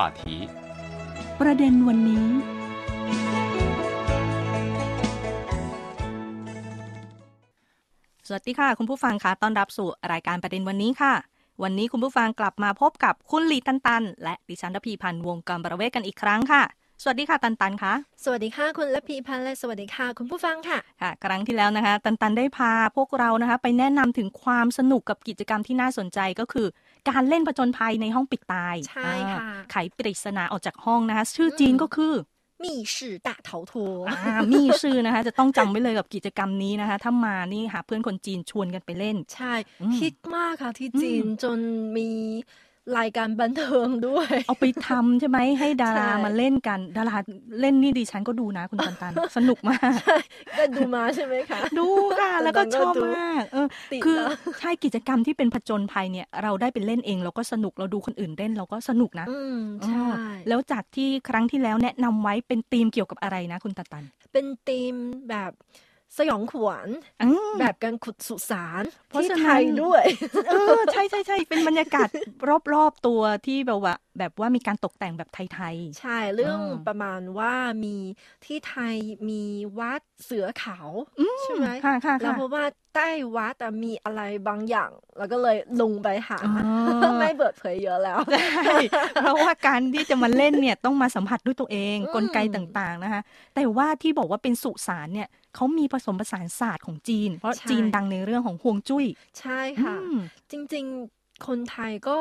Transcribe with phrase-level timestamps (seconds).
[0.00, 0.24] 话题
[1.40, 2.26] ประเด็นวันนี้
[8.26, 11.14] สวัสดีค่ะ คุณผู้ฟังคะต้อนรับสู่รายการประเด็นวันนี้ค่ะ
[11.62, 16.62] วันนี้คุณผู้ฟังกลับมาพบกับคุณลีตันตัน และดิฉันรพีพันธ์วงกรประเวศกันอีกครั้งค่ะ
[17.02, 26.66] สวัสดีค่ะตันตันคะสวัสดีค่ะคุณละพีพันธ์และสวัสดีค่ะ คุณผู้ฟังค่ะค่ะ ครั้งที่แล้วนะคะ ตันตันได้พาพวกเรานะคะ ไปแนะนำถึงความสนุกกับกิจกรรมที่น่าสนใจก็คือ
[27.08, 32.14] การเล่นผจญภัยในห้องปิดตายใช่ค่ะไขปริศนาออกจากห้องนะคะ ชื่อจีนก็คือ
[32.64, 34.02] มีชื่อตาเถาถัว
[34.52, 39.54] มีชื่อนะคะ จะต้องจำไว้เลยกับกิจกรรมนี้นะคะ ถ้ามานี่หาเพื่อนคนจีนชวนกันไปเล่น ใช่
[39.98, 41.58] คิดมากค่ะที่จีนจน
[41.96, 42.10] มี
[42.98, 47.16] รายการบันเทิงด้วย เอาไปทำใช่ไหมให้ดาราใช่มาเล่นกัน ดารา
[47.60, 49.90] เล่นนี่ดิฉันก็ดูนะคุณตันตันสนุกมาก
[50.56, 51.88] ได้ดูมาใช่ไหมคะดู
[52.20, 64.94] ค่ะแล้วก็ชอบมากเออติดคือแล้วใช่กิจกรรมที่เป็นผจญภัยเนี่ย เราได้ไปเล่นเองเราก็สนุกเราดูคนอื่นเล่นเราก็สนุกนะอืมใช่อ๋อแล้วจากที่ครั้งที่แล้วแนะนำไว้เป็นธีมเกี่ยวกับอะไรนะคุณตันตัน เป็นธีม
[65.30, 65.52] แบบ
[66.18, 66.88] สยองขวัญ
[67.20, 70.04] อืมแบบการขุดสุสานเพราะที่ฉะนั้นไทยด้วย
[70.48, 72.08] เออใช่ใช่ใช่เป็นบรรยากาศ
[72.72, 77.52] รอบๆตัวที่แบบว่า แบบว่ามีการตกแต่งแบบไทยใช่เรื่องอืมประมาณว่า
[77.84, 77.96] มี
[78.44, 78.96] ที่ไทย
[79.30, 79.34] มี
[79.78, 80.90] วัดเสือขาว
[81.42, 86.50] ใช่ไหมๆค่ะค่ะแล้วค่ะเพราะว่าใต้วัดอะมีอะไรบางอย่าง แล้วก็เลยลงไปหาอ๋อ
[87.18, 88.18] ไม่เปิดเผยเยอะแล้ว
[88.64, 88.78] ใช่
[89.20, 93.22] เพราะว่าการที่จะมาเล่นเนี่ยต้องมาสัมผัสด้วยตัวเองอืมกลไกต่างๆนะคะ
[93.54, 99.06] แต่ว่าที่บอกว่าเป็นสุสานเนี่ย เขามีผสมผสานศาสตร์ของจีน เพราะจีนดังในเรื่องของฮวงจุ้ย
[99.40, 100.18] ใช่ค่ะอืม
[100.50, 102.18] จริงๆคนไทยก็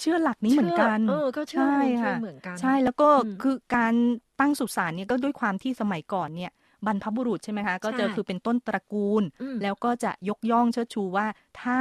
[0.00, 3.94] เชื่อหลักนี้เหมือนกันเชื่อเออ ก็เชื่อใช่ฮวงจุ้ยค่ะเหมือนกัน ใช่ แล้วก็อืมคือการ
[4.40, 6.52] ตั้งสุสานเนี่ยก็ด้วยความที่สมัยก่อนเนี่ย
[6.86, 11.26] บรรพบุรุษใช่ไหมคะ ก็จะใช่คือเป็นต้นตระกูลอืมแล้วก็จะยกย่องเชิดชูว่า
[11.62, 11.78] ถ้า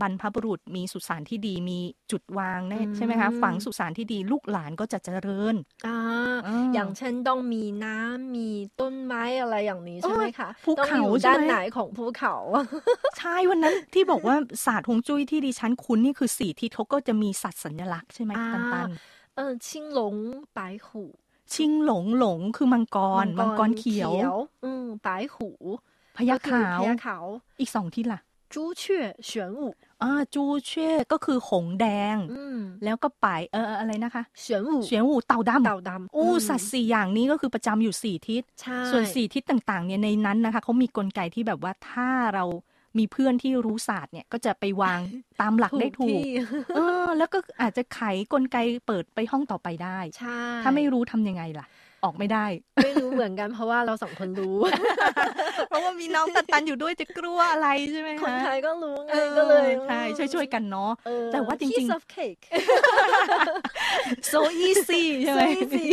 [0.00, 1.78] บรรพบุรุษมีสุสานที่ดีมี
[2.10, 5.54] จุดวางแน่ใช่ไหมคะฝังสุสานที่ดีลูกหลานก็จะเจริญ
[5.86, 5.98] อ่า
[6.74, 8.48] อย่างเช่นต้องมีน้ำมี
[8.80, 12.36] ต้นไม้อะไรอย่างนี้ใช่ไหมคะภูเขาด้านไหนของภูเขา
[13.18, 18.88] ใช่วันนั้นที่บอกว่าศาสตร์ฮวงจุ้ยที่ดิฉันคุ้นนี่คือสี่ทิศเขาก็จะมีสัตว์สัญลักษณ์ใช่ไหมตันตัน
[19.36, 20.16] เออชิงหลง
[20.56, 21.02] ปลหู
[21.54, 24.12] ชิงหลงหลงคือมังกรมังกรเขียว
[24.64, 25.50] อืมปหู
[26.16, 27.18] พญาขาวขา
[27.60, 28.20] อีกสองทิศล่ะ
[28.53, 28.83] 朱雀
[29.29, 29.59] 玄武
[30.03, 42.45] อ่าจูเช่ก็คือหงส์แดง อืม แล้วก็ไปเออเอออะไรนะคะ 玄武 เสียงหูเต่าดำ เต่าดำ อู้ อืม สัตว์สี่อย่างนี้ก็คือประจำอยู่สี่ทิศ ใช่ ส่วนสี่ทิศต่างๆเนี่ยในนั้นนะคะเขามีกลไกที่แบบว่าถ้าเรา
[42.97, 44.99] มีเพื่อนที่รู้ศาสตร์เนี่ยก็จะไปวาง
[45.41, 46.23] ตามหลักได้ถูก ที่
[46.75, 48.01] เออ แล้วก็อาจจะไข
[48.33, 48.57] กลไก
[48.87, 51.65] เปิดไปห้องต่อไปได้ ใช่ ถ้าไม่รู้ทำยังไงล่ะ
[52.04, 52.46] ออกไม่ได้
[52.84, 54.58] ไม่รู้เหมือนกันเพราะว่าเราสองคนรู้
[55.68, 60.00] เพราะว่ามีน้องตันตันอยู่ด้วยจะกลัวอะไรใช่ไหมคนคะไทยก็รู้ไงเออก็เลยใช่
[60.34, 62.42] ช่วยๆกันเนาะเออแต่ว่าจริงๆ piece of cake
[64.32, 65.84] so easy ใช่ไหม so easy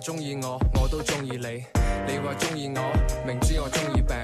[0.00, 1.64] 中意我，我都中意你。
[2.06, 2.92] 你話中意我，
[3.26, 4.16] 明知我中意病。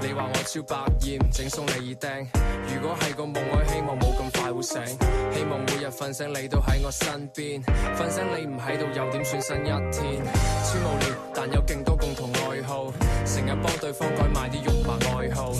[0.00, 2.26] 你話我超百厭，整送你耳釘。
[2.72, 4.86] 如果係個夢，我希望冇咁快會醒。
[5.32, 7.60] 希望每日瞓醒你都喺我身邊。
[7.98, 10.24] 瞓醒你唔喺度又點算新一天？
[10.64, 12.92] 超無聊，但有勁多共同愛好。
[13.24, 15.52] 成日幫對方改埋啲肉麻愛好。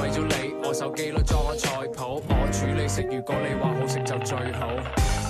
[0.00, 2.22] 为咗你，我手机都装咗菜谱。
[2.28, 4.68] 我煮你食，如果你话好食就最好。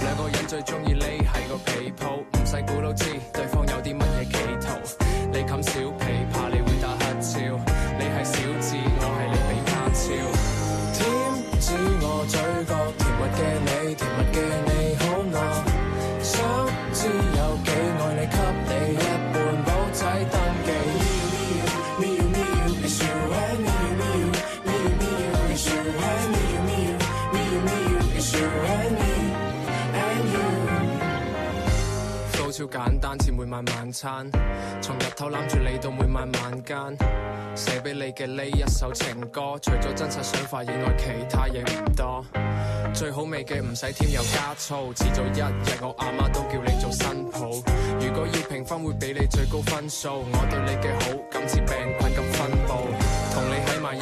[0.03, 4.67] 两个人最中意匿喺个被铺，唔使估都知对方有啲乜嘢企图。
[5.33, 7.39] 你冚小被，怕你会打乞嗤。
[7.99, 10.03] 你系小智，我系你比卡超。
[10.93, 11.01] 甜
[11.61, 11.67] 指
[12.03, 12.35] 我嘴
[12.67, 14.72] 角甜蜜嘅你，甜蜜嘅你
[33.42, 34.30] 每晚晚餐。
[34.82, 36.98] 從日頭攬住你到每晚晚間，
[37.56, 42.26] 寫俾你嘅呢一首情歌，除咗真實想法以外，其他嘢唔多。
[42.94, 45.44] 最好味嘅唔使添油加醋，遲早一日
[45.82, 47.40] 我阿媽都叫你做新抱。
[48.00, 50.24] 如果要評分，會俾你最高分數。
[50.32, 53.01] 我對你嘅好感似病菌咁分佈，同你喺埋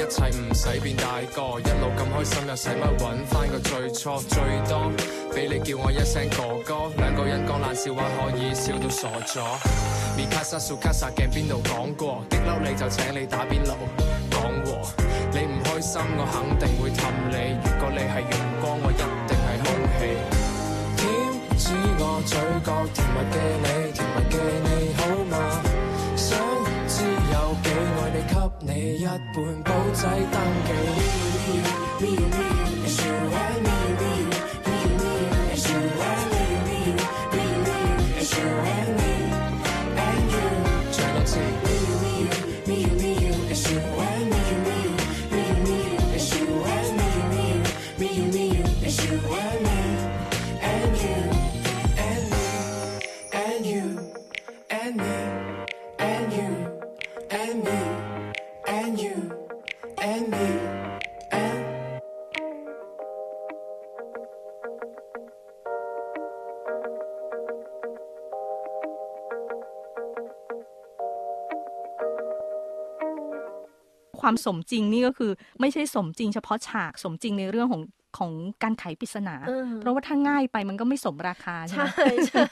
[0.00, 4.18] 一切唔使變大個，一路咁開心又使乜揾翻個最初？
[4.22, 4.90] 最多
[5.34, 9.44] 俾你叫我一聲哥哥，兩個人講爛笑話可以笑到傻咗。
[10.16, 13.76] 面卡薩數卡薩鏡邊度講過，激嬲你就請你打邊爐
[14.30, 14.88] 講和。
[15.32, 18.32] 你唔開心我肯定會氹你，如果你係陽
[18.62, 19.68] 光，我一定係空
[20.00, 20.00] 氣。
[20.96, 21.04] 甜
[21.58, 24.98] 指我嘴角甜蜜嘅你，甜蜜嘅你好
[25.28, 25.60] 嗎？
[26.16, 26.38] 想
[27.80, 30.36] 最爱你，给你一半簿仔登
[30.66, 32.49] 记。
[74.30, 77.82] ความสมจริงนี่ก็คือ ไม่ใช่สมจริงเฉพาะฉากสมจริงในเรื่องของ
[78.18, 82.42] ของการไขปริศนาอืมเพราะว่าถ้าง่ายไปมันก็ไม่สมราคาใช่ไหมใช่ใช่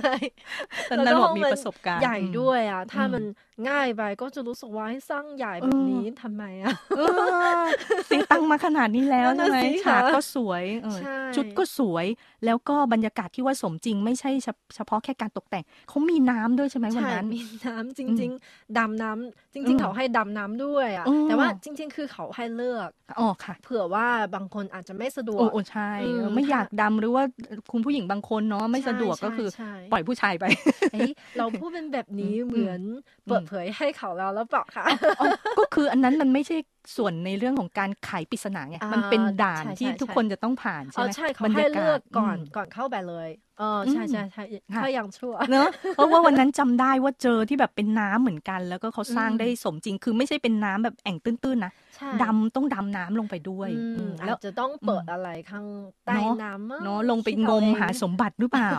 [0.89, 3.25] ตอนนั้นบอกมีประสบการณ์ใหญ่ด้วยอะ ถ้าอืมมัน
[3.69, 7.59] ง่ายไปก็จะรู้สึกว่าให้สร้างใหญ่แบบนี้ทำไมอะเออ
[8.07, 12.07] เสียตังค์มาขนาดนี้แล้วนั่ใช่นไหมน่ะสิฉากคะก็สวยเออใช่ชุดก็สวย
[12.45, 27.25] แล้วก็บรรยากาศที่ว่าสมจริง ไม่ใช่เฉเฉพาะแค่การตกแต่งเขามีน้ำด้วยใช่ไหมวันใช่นั้นมีน้ำจอืริงมๆดำน้ำจอืริงมๆเขาให้ดำน้ำด้วยอะอืมแต่ว่าจริง ๆ คือเขาให้เลือกอ๋อค่ะ เผื่อว่าบางคนอาจจะไม่สะดวโอ้กโอ้ใช่อืมเออไม่ถ้าอยากดำหรือว่า
[27.73, 30.45] คุณผู้หญิงบางคนเนาะไม่สะดวกใช่ก็คือใช่ปล่อยผู้ชายไป
[30.93, 32.81] เอ้ยเราพูดเป็นแบบนี้อืมเหมือน
[33.27, 34.85] เปิดเผยให้เขาแล้วแล้วเปล่าคะ
[35.21, 35.27] อ๋อ
[35.59, 36.57] ก็คืออันนั้นมันไม่ใช่
[36.97, 44.45] ส่วนในเรื่องของการไขปริศนาไงอ่ามันเป็นด่านใช่ที่ใช่ทุกใช่คนจะต้องผ่านใช่อ๋อไหมใช่เขาบรรให้ยากาศเลือกก่อนมก่อนเข้าไปเลยเออใช่อืมใช่ใช่
[44.75, 55.67] ค่ะถ้ายังชั่วเนอะเพราะว่าวันนั้นจำได้ว่าเจอที่แบบเป็นน้ำเหมือนกัน แล้วก็เขาสร้างอืมได้สมจริง คือไม่ใช่เป็นน้ำแบบแอ่งตื้นๆนะใช่ดำต้องดำน้ำลงไปด้วยอืมอืมอาแล้วจจะต้องเปิดอืมอะไรข้าง
[56.05, 58.73] ใต้เนอะน้ำมั้งเนาะลงไปคิดงเอมเองหาสมบัติหรือเปล่า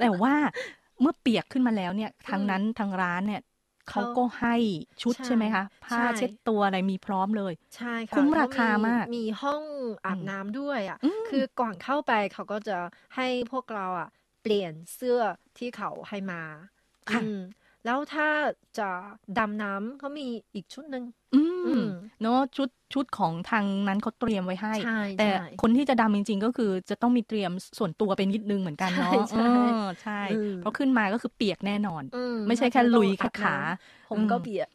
[0.00, 0.34] แต่ว่า
[1.00, 3.40] เมื่อเปียกขึ้นมาแล้วเนี่ยทางอืมนั้นทางร้านเนี่ย
[3.90, 4.56] เขาเขาก็ให้
[5.02, 9.62] ชุดใช่ใช่ไหมคะผ้าใช่เช็ดตัวอะไรมีพร้อมเลย ใช่ค่ะคุ้มแล้วราคามากมีห้อง
[10.06, 12.76] อาบน้ำด้วยอะอืมคือก่อนเข้าไปเขาก็จะ
[13.16, 14.08] ให้พวกเราอะ
[14.42, 15.20] เปลี่ยนเสื้อ
[15.58, 16.42] ที่เขาให้มา
[17.12, 17.38] ค่ะอืม
[17.84, 18.26] แล้วถ้า
[18.78, 18.82] จะ
[19.36, 20.22] ดำน้ำเขามี
[20.54, 21.82] อีกชุดหนึ่งอือืมม
[22.20, 29.40] เนาะชุดชุดของทางนั้นเขาเตรียมไว้ให้ใช่แต่ใช่คนที่จะดำจริง ๆ ก็คือจะต้องมีเตรียมส่วนตัวเป็นนิดนึงเหมือนกันเนาะใช่ใช่เออ
[30.02, 32.16] ใช่อืมเพราะขึ้นมาก็คือเปียกแน่นอนอื
[32.46, 34.68] ไม่ใช่แค่น่าจะลุยต้องแค่อาบขาน้ำผมก็อืมเปียก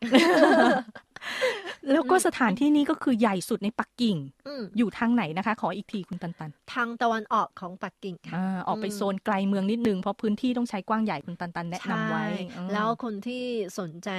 [1.91, 13.43] แล้วก็สถานที่นี้ก็คือใหญ่สุดในปักกิ่งอืมอยู่ทางไหนนะคะ ขออีกทีคุณตันตัน ทางตะวันออกของปักกิ่งค่ะอ่าออกไปอืมโซนไกลเมืองนิดนึง เพราะพื้นที่ต้องใช้กว้างใหญ่คุณตันตันแนะนำไว้ใช่อืมแล้วคนที่
[13.79, 14.09] สนใจ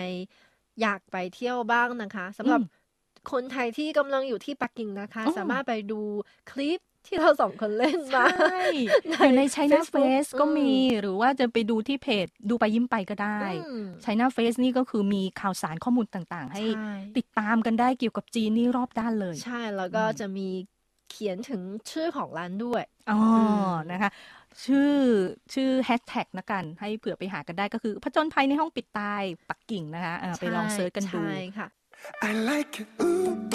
[0.83, 2.83] อยากไปเที่ยวบ้างนะคะสำหรับอืม
[3.33, 6.01] คนไทยที่กำลังอยู่ที่ปักกิ่งนะคะอ๋อสามารถไปดู
[6.51, 8.59] คลิป ที่เราสองคนเล่นมาใช่
[9.07, 20.49] อยู่ใน China Facebook Face ก็มีอืมหรือว่าจะไปดูที่เพจดูไปยิ้มไปก็ได้อืม China Face นี่ก็คือมีข่าวสารข้อมูลต่างๆ ให้ใช่ติดตามกันได้เกี่ยวกับจีนนี่รอบด้านเลย ใช่แล้วก็อืมจะมี
[21.11, 23.21] เขียนถึงชื่อของร้านด้วยอ๋ออ
[23.67, 24.11] มนะคะ
[24.65, 24.93] ชื่อ
[25.55, 31.69] ชื่อแฮชแท็กนะกัน ให้เผื่อไปหากันได้ก็คือผจญภัยในห้องปิดตายปักกิ่งนะคะอ่าไปลองเซิร์ชกันดูใช่ค่ะ
[32.29, 33.54] I like it,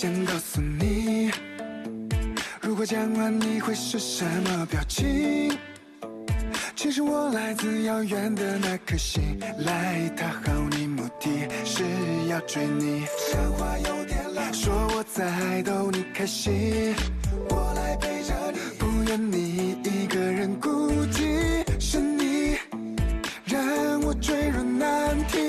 [0.00, 1.28] 想告诉你，
[2.60, 5.58] 如果讲完你会是什么表情？
[6.76, 11.82] 其实我来自遥远的那颗星，来讨好你，目的是
[12.28, 13.06] 要追你。
[13.32, 16.94] 讲话有点老，说我在逗你开心，
[17.50, 21.64] 我来陪着你，不愿你一个人孤寂。
[21.80, 22.56] 是你
[23.44, 25.40] 让我坠入难题，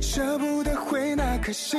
[0.00, 1.78] 舍不得回那颗心。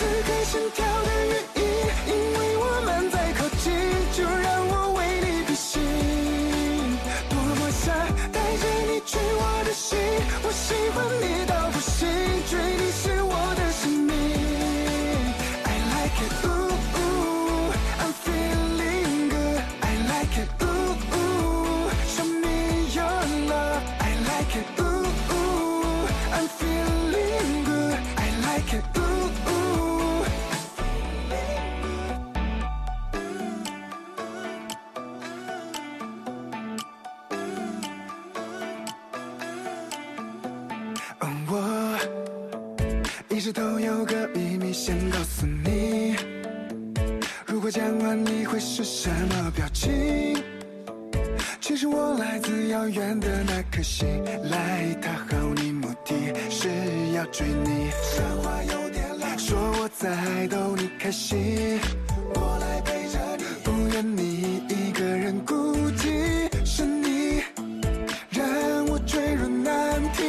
[0.00, 1.62] 此刻心跳的原因，
[2.06, 3.70] 因为我们在靠近，
[4.16, 5.78] 就让我为你披星。
[7.28, 7.94] 多么想
[8.32, 9.98] 带着你去我的心，
[10.42, 11.49] 我喜欢你。
[43.40, 46.14] 直都有个秘密想告诉你。
[47.46, 50.42] 如果讲完你会是什么表情？
[51.60, 56.14] 其实我来自遥远的那颗星，来讨好你目的
[56.50, 56.68] 是
[57.14, 57.90] 要追你。
[58.02, 61.78] 说话有点老，说我在逗你开心，
[62.34, 65.54] 我来陪着你，不愿你一个人孤
[65.96, 66.48] 寂。
[66.64, 67.42] 是你
[68.30, 70.24] 让我坠入难题，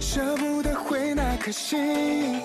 [0.00, 2.35] 舍不得回那颗心。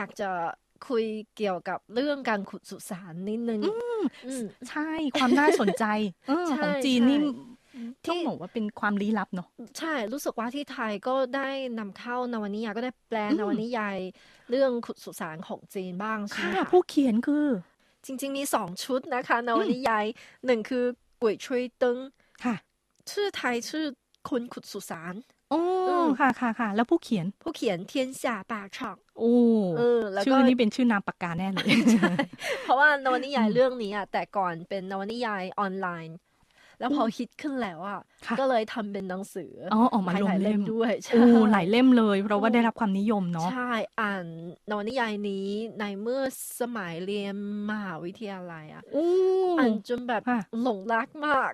[0.00, 0.30] อยากจะ
[0.88, 1.04] คุย
[1.36, 3.60] เกี่ยวกับเรื่องการขุดสุสานนิดนึง
[4.26, 5.84] อืมใช่ความน่าสนใจ
[6.28, 7.18] เออใช่ของจีนนี่
[8.04, 13.96] ใช่ต้องบอกว่าเป็นความลี้ลับเนาะใช่ รู้สึกว่าที่ไทยก็ได้นำเข้านวนิยายก็ได้แปลอืมนวนิยาย
[14.50, 17.46] เรื่องขุดสุสานของจีนบ้างใช่ค่ะไหมคะผู้เขียนคือ
[18.04, 20.04] จริง ๆ มีสองชุดนะคะนวนิยาย
[20.46, 20.84] หนึ่งคือ
[21.20, 21.98] ก๋วยช่วยตึง
[22.44, 22.54] ค่ะ
[23.10, 23.84] ชื่อไทยชื่อ
[24.30, 25.14] คนขุดสุสาน
[25.50, 29.30] โอ้อืม ค่ะค่ะค่ะ แล้วผู้เขียน ผู้เขียนเทียนเสี่ยป่าช่อง โอ้
[29.76, 31.66] เออ แล้วก็ชื่อนี้เป็นชื่อนามปากกาแน่เลย
[32.62, 36.16] เพราะว่านวนิยายเรื่องนี้อะแต่ก่อนเป็นนวนิยายออนไลน์
[36.80, 44.24] แล้วพอฮิตขึ้นแล้วอะค่ะก็เลยทำเป็นหนังสืออ๋อออกมาหลงลายๆเล่มด้วยใช่โอ้หลายเล่มเลย เพราะว่าได้รับความนิยมเนาะใช่อ่าน
[44.70, 45.46] นวนิยายนี้
[45.78, 46.20] ในเมื่อ
[46.60, 47.34] สมัยเรียน
[47.70, 49.06] มหาวิทยาลัยอะโอ้
[49.58, 51.50] อ่านจนแบบค่ะหลงรักมาก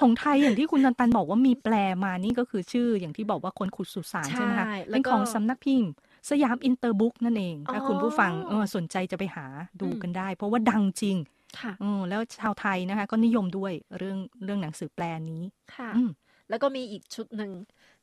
[0.00, 5.90] ของไทยอย่างที่คุณตันตันบอกว่ามีแปลมานี่ก็คือชื่ออย่างที่บอกว่าคนขุดสุสานใช่ไหมคะใช่แล้วเป็นของก็สำนักพิมพ์
[6.30, 9.46] สยามอินเตอร์บุ๊กนั่นเอง ถ้าอ๋อคุณผู้ฟังเออสนใจจะไปหา
[9.80, 11.16] ดูอืมกันได้ เพราะว่าดังจริง
[11.60, 15.42] ค่ะ เออ แล้วชาวไทยนะคะ ก็นิยมด้วยเรื่องเรื่องหนังสือแปลนี้
[15.76, 16.10] ค่ะ อืม
[16.48, 17.52] แล้วก็มีอีกชุดหนึ่ง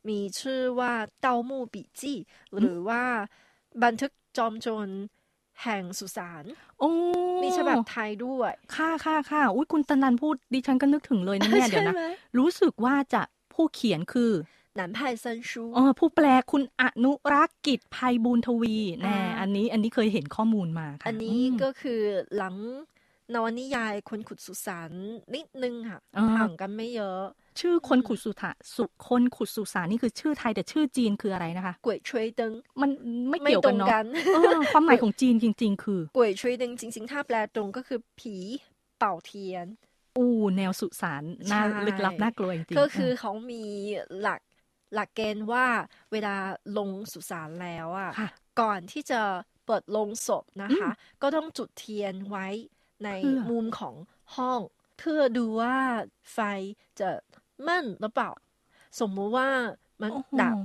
[0.08, 2.18] มีชื่อว่าเต้ามู่ปีจี้
[2.58, 3.02] หรือว่า
[3.84, 4.88] บันทึกจอมโจร
[5.62, 6.44] แห่งสุสาน
[6.80, 6.90] โอ้
[7.42, 12.04] มีฉบับไทยด้วย ค่ะค่ะค่ะอุ้ยคุณตันตันพูดดิฉันก็นึกถึงเลยนะเนี่ยเดี๋ยวนะใช่ไหม
[12.38, 14.32] รู้สึกว่าจะผู้เขียนคือ
[14.76, 22.00] หนันไผ่ซันชูเออผู้แปลคุณอนุรักษ์กิจภัยบูลย์ทวีแน่อ่าอันนี้อันนี้เคยเห็นข้อมูลมาค่ะ อันนี้มก็คือ
[22.36, 22.54] หลัง
[23.34, 24.92] นวนิยายคนขุดสุสาน
[25.34, 27.22] นิดนึงค่ะอ่าห่างกันไม่เยอะ
[27.60, 32.90] ชื่อคนขุดสุถาสุคนขุดสุสานนี่คือชื่อไทยแต่ชื่อจีนคืออะไรนะคะก๋วยช่วยตึงมัน
[33.30, 38.36] ไม่เกี่ยวกันเนาะไม่ตรงกันเออความหมายของจีนจริง ๆ คือก๋วยช่วยตึงจริง ๆ ถ้าแปลตรงก็คือผี
[38.98, 39.66] เป่าเทียน
[40.18, 43.64] อู้แนวสุสานน่าใช่ลึกลับน่ากลัวจริงๆก็คือเขามี
[44.20, 44.40] หลัก
[44.94, 45.66] หลักเกณฑ์ว่า
[46.12, 46.34] เวลา
[46.78, 48.28] ลงสุสานแล้วอะค่ะ
[48.60, 49.20] ก่อนที่จะ
[49.66, 50.90] เปิดลงศพนะคะ
[51.22, 52.46] ก็ต้องจุดเทียนไว้
[53.04, 53.94] ในเพื่อมุมของ
[54.36, 54.60] ห้อง
[54.98, 55.76] เพื่อดูว่า
[56.32, 56.38] ไฟ
[57.00, 57.10] จะ
[57.68, 58.30] มั่นหรือเปล่า
[59.00, 59.48] สมมุติว่า
[60.02, 60.56] มันโอ้โหดับ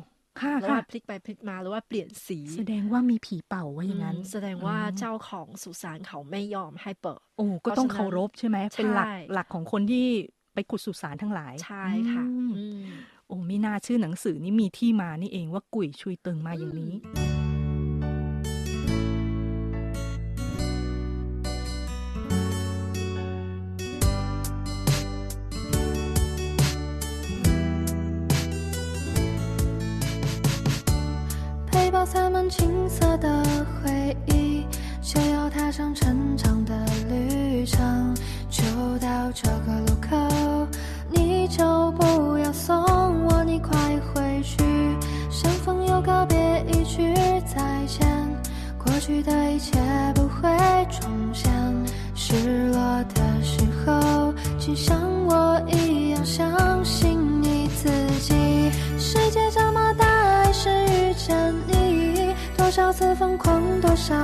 [0.41, 10.07] ค่ะแล้วค่ะว่าพลิกไปพลิกมาหรือว่าเปลี่ยนสี แสดงว่ามีผีเป่าว่าอย่างนั้นอืมแสดงว่าอืมเจ้าของสุสานเขาไม่ยอมให้เปิดโอ้ก็ต้องเพราะฉะนั้นเคารพใช่ไหมเป็นหลักใช่หลักของคนที่
[10.53, 12.83] ไปขุดสุสานทั้งหลาย ใช่ค่ะอืมอืม
[13.27, 16.93] โอ้ไม่น่าชื่อหนังสือนี่มีที่มานี่เองว่ากุ๋ยชุยเติงมาอย่างนี้
[35.77, 36.73] 上成长的
[37.07, 38.11] 旅程，
[38.49, 38.63] 就
[38.97, 40.67] 到这个路口，
[41.11, 42.75] 你就不要送
[43.25, 43.77] 我，你快
[44.11, 44.63] 回去。
[45.29, 47.13] 相逢又告别，一句
[47.45, 48.07] 再见，
[48.83, 49.77] 过去的一切
[50.15, 50.49] 不会
[50.89, 51.53] 重现。
[52.15, 52.79] 失落
[53.13, 57.87] 的时候，请像我一样相信你自
[58.19, 58.33] 己。
[58.97, 64.15] 世界这么大，还是遇见你，多少次疯狂，多少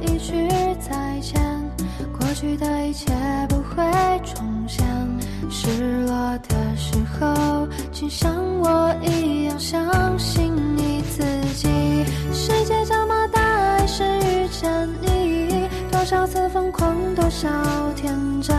[0.00, 0.48] 一句
[0.80, 1.40] 再见，
[2.18, 3.12] 过去的一切
[3.48, 3.84] 不会
[4.24, 4.84] 重现。
[5.50, 11.22] 失落的时候，请像我一样相信你自
[11.54, 11.68] 己。
[12.32, 13.40] 世界这么大，
[13.78, 17.48] 还是遇见你，多少次疯狂，多少
[17.94, 18.56] 天真，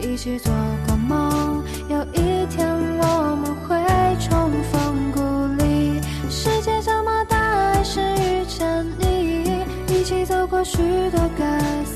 [0.00, 0.52] 一起做
[10.78, 11.87] 许多感动。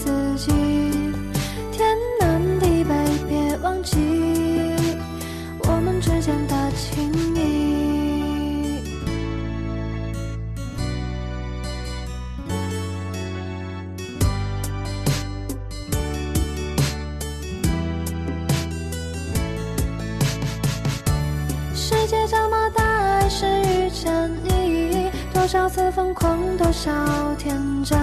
[25.43, 26.93] 多少次疯狂，多少
[27.37, 27.99] 天真，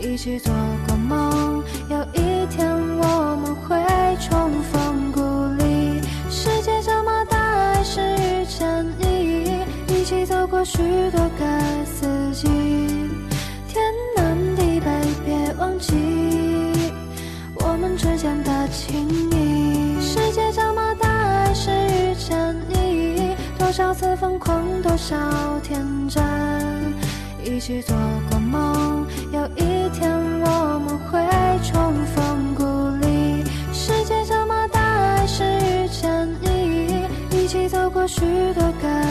[0.00, 0.50] 一起做
[0.86, 3.76] 过梦，有一天我们会
[4.18, 5.20] 重逢故
[5.62, 6.00] 里。
[6.30, 7.36] 世界这么大，
[7.74, 10.78] 还是遇见你，一起走过许
[11.10, 12.48] 多个四季。
[13.68, 13.84] 天
[14.16, 14.90] 南地北，
[15.26, 15.92] 别忘记
[17.56, 20.00] 我们之间的情谊。
[20.00, 20.83] 世界这么，
[23.64, 25.16] 多少次疯狂，多少
[25.62, 26.22] 天真，
[27.42, 27.96] 一起做
[28.28, 31.18] 过梦，有一天我们会
[31.62, 32.62] 重逢故
[33.00, 33.42] 里。
[33.72, 38.20] 世界这么大，还是遇见你，一起走过许
[38.52, 39.03] 多个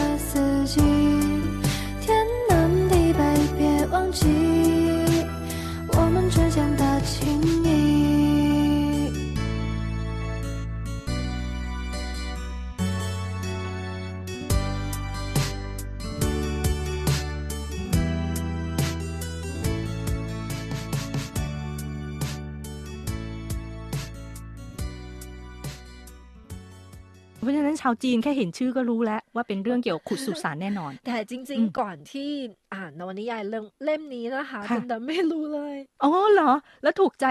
[27.88, 32.30] าะฉะนั้นชาวจีนแค่เห็นชื่อก็รู้แล้ว ว่าเป็นเรื่องเกี่ยวกับขุดสุสานแน่นอน แต่จริงอืมๆก่อนที่
[32.74, 37.26] อ่านนวนิยายเรื่องเล่มนี้นะคะค่ะตันแต่ไม่รู้เลย อ๋อเหรอ แล้วถูกใจ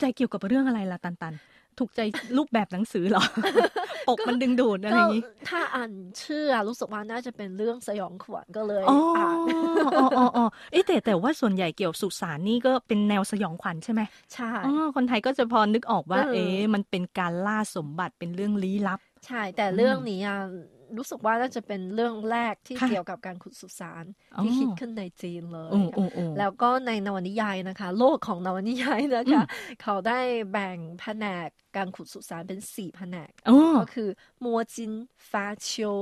[0.00, 1.34] ใจเกี่ยวกับเรื่องอะไรล่ะตันตัน
[1.78, 2.00] ถูกใจ
[2.36, 3.24] รูปแบบหนังสือเหรอ
[4.08, 5.90] ปกมันดึงดูดอะไรก็อย่างนี้ ถ้าอ่าน
[6.22, 9.36] ชื่ออะรู้สึกว่าน่าจะเป็นเรื่องสยองขวัญก็เลยอ๋ออ่าน
[9.98, 14.00] อ๋ออ๋ออ๋อเอ๊ะแต่แต่ว่าส่วนใหญ่เกี่ยวสุสานนี่ก็เป็นแนวสยองขวัญใช่ไหม
[14.34, 20.38] ใช่อ๋อคนไทยก็จะพอนึกออกว่า เออเอ๊ะมันเป็นการล่าสมบัติเป็นเรื่องลี้ลับ ใช่ แต่เรื่องนี้อะ
[20.96, 24.04] รู้สึกว่าน่าจะเป็นเรื่องแรกที่ค่ะเกี่ยวกับการขุดสุสาน
[24.36, 29.44] อ๋อที่คิดขึ้นในจีนเลยโอ้โอ้โอ้แล้วก็ในนวนิยายนะคะ โลกของนวนิยายนะคะ
[29.82, 30.20] เขาได้
[30.52, 34.08] แบ่งแผนกการขุดสุสานเป็นสี่แผนกอ๋อก็คือ
[34.44, 34.92] มัวจิน
[35.30, 35.96] ฟ้าเชียว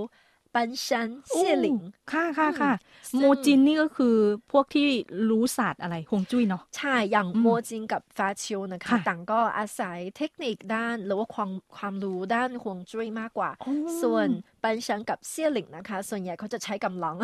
[0.55, 1.79] ปันชันเซี่ยหลิง
[2.13, 2.73] ค่ะค่ะค่ะ
[3.11, 4.17] ซึ่งโมจินนี่ก็คือ
[4.53, 4.89] พวกที่
[5.31, 13.73] รู้ศาสตร์อะไรฮวงจุ้ยเนาะใช่อย่างอืมโมจินกับฟ้าเชียวนะคะค่ะต่างก็อาศัยเทคนิคด้านหรือว่าความความรู้ด้านห่วงจุ้ยมากกว่าอ๋อ
[14.03, 14.29] ส่วน
[14.67, 17.17] ปันชันกับเซี่ยหลิงนะคะ ส่วนใหญ่เขาจะใช้กำลัง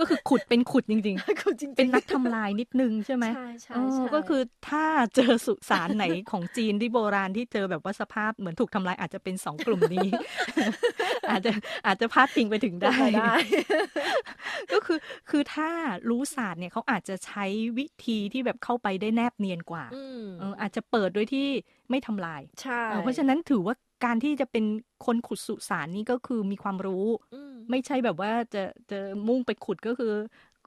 [0.00, 10.08] ก็คือขุดเป็นขุดจริงๆคือจริงๆเป็นนักทำลายนิดนึงใช่ไหมใช่ใช่เออใช่ก็คือถ้าเจอสุสานไหนของจีนที่โบราณที่เจอแบบว่าสภาพเหมือนถูกทำลายอาจจะเป็นสองกลุ่มนี้
[11.30, 11.52] อาจจะ
[11.86, 13.34] อาจจะพาดพิงไปถึงได้ได้
[14.72, 14.98] ก็คือ
[15.30, 15.70] คือถ้า
[16.10, 17.44] รู้ศาสตร์เนี่ยเขาอาจจะใช้
[17.78, 21.46] วิธีที่แบบเข้าไปได้แนบเนียนกว่าอืมเอออาจจะเปิดโดยที่
[21.90, 24.64] ไม่ทำลายใช่เออเพราะฉะนั้นถือว่า การที่จะเป็น
[25.06, 28.96] คนขุดสุสานนี่ก็คือมีความรู้ อืม ไม่ใช่แบบว่าจะจะ
[29.28, 30.12] มุ่งไปขุดก็คือ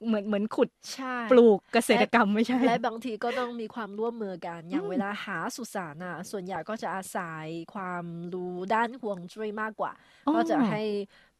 [0.06, 9.91] เหมือนเหมือนขุดใช่ ปลูกเกษตรกรรมไม่ใช่ และบางทีก็ต้องมีความร่วมมือกัน อย่างอืม เวลาหาสุสานอะ ส่วนใหญ่ก็จะอาศัยความรู้ด้านห่วงจุ้ยมากกว่า
[10.26, 10.82] อ๋อ ก็จะให้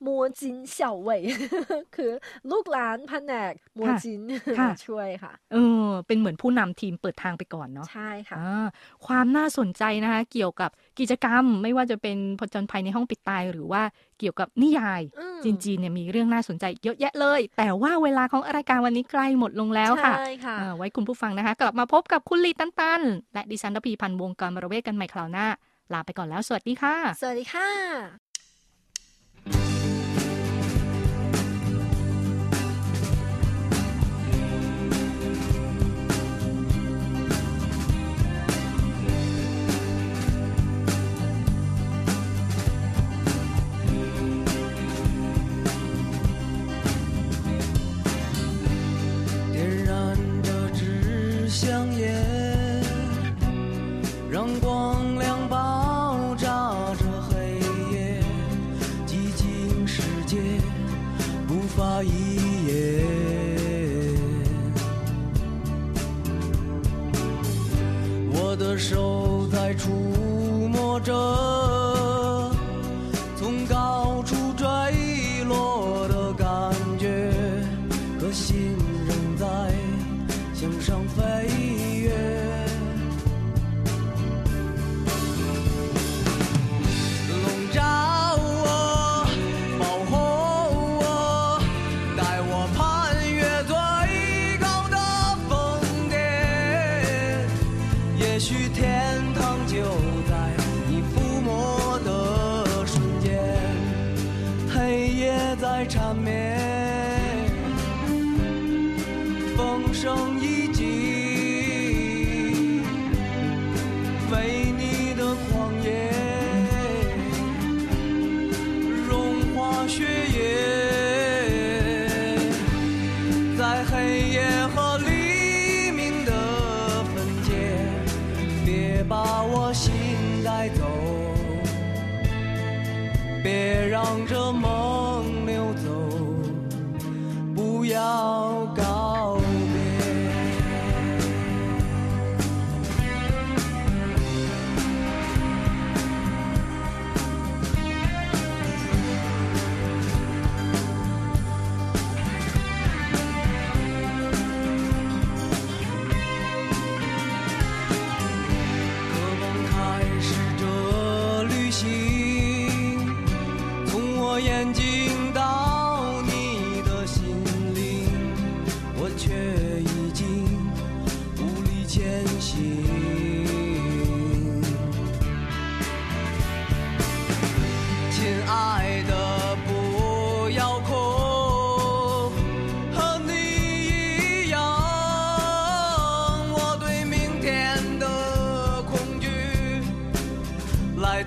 [0.06, 1.22] มัวจินเสี่ยวเว่ย
[1.96, 2.12] คือ
[2.52, 4.22] ลูกหลานแผนกมัวจิน
[4.58, 8.68] ค่ะมาช่วยค่ะเออเป็นเหมือนผู้นำทีมเปิดทางไปก่อนเนาะใช่ค่ะอ่า
[9.08, 13.82] ความน่าสนใจนะคะ เกี่ยวกับกิจกรรมไม่ว่าจะเป็นผจญภัยในห้องปิดตายหรือว่า
[14.20, 23.02] เกี่ยวกับนิยายอืมจีนๆเนี่ยมีเรื่องน่าสนใจเยอะแยะเลย แต่ว่าเวลาของรายการวันนี้ใกล้หมดลงแล้วค่ะใช่ค่ะเอ่อไว้คุณผู้ฟังนะคะ กลับมาพบกับคุณลีตันตัน
[23.34, 25.48] และดิฉันรพีพันธ์วงการมรเวศกันใหม่คราวหน้า
[25.94, 28.23] ลาไปก่อนแล้ว สวัสดีค่ะ สวัสดีค่ะ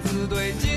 [0.05, 0.76] 孩对镜。